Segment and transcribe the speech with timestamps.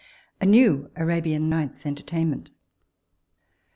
[0.41, 2.49] _A new Arabian Night's Entertainment.